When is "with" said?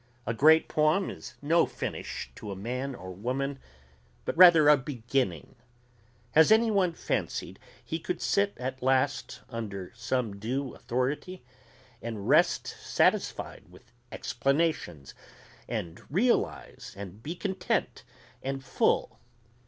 13.69-13.91